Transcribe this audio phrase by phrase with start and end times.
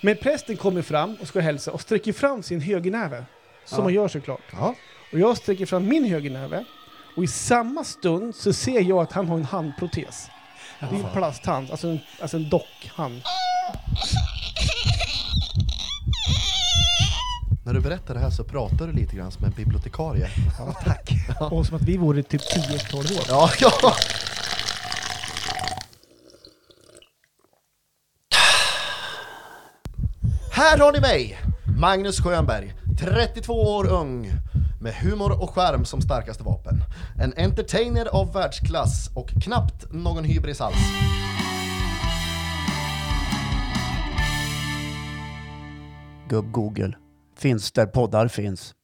[0.00, 3.24] Men prästen kommer fram och ska hälsa och sträcker fram sin högernäve.
[3.64, 3.84] Som Ja.
[3.84, 4.40] man gör såklart.
[4.52, 4.74] Ja.
[5.12, 6.64] Och jag sträcker fram min högernäve.
[7.16, 10.28] Och i samma stund så ser jag att han har en handprotes.
[10.80, 13.22] Det är en plasthand, alltså en, alltså en dockhand.
[17.64, 20.28] När du berättar det här så pratar du lite grann som en bibliotekarie.
[20.58, 21.10] Ja, tack.
[21.52, 23.24] Och som att vi vore typ 10-12 år.
[23.28, 23.94] Ja, ja.
[30.58, 31.38] Här har ni mig,
[31.80, 34.30] Magnus Schönberg, 32 år ung,
[34.80, 36.74] med humor och skärm som starkaste vapen.
[37.20, 40.76] En entertainer av världsklass och knappt någon hybris alls.
[46.28, 46.92] Gubb Google.
[47.36, 48.74] Finns där poddar finns.